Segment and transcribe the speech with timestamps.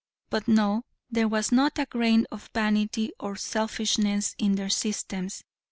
[0.31, 0.81] But no,
[1.11, 5.43] there was not a grain of vanity or selfishness in their systems.